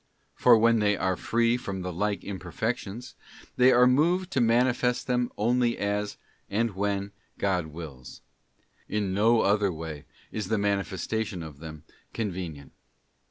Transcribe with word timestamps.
For 0.33 0.57
when 0.57 0.79
they 0.79 0.97
are 0.97 1.15
free 1.15 1.57
from 1.57 1.83
the 1.83 1.93
like 1.93 2.23
imperfections, 2.23 3.13
they 3.55 3.71
are 3.71 3.85
moved 3.85 4.31
to 4.31 4.41
manifest 4.41 5.05
them 5.05 5.29
only 5.37 5.77
as, 5.77 6.17
and 6.49 6.71
when, 6.75 7.11
God 7.37 7.67
wills; 7.67 8.21
in 8.89 9.13
no 9.13 9.41
other 9.41 9.71
way 9.71 10.05
is 10.31 10.47
the 10.47 10.57
manifestation 10.57 11.43
of 11.43 11.59
them 11.59 11.83
convenient. 12.13 12.71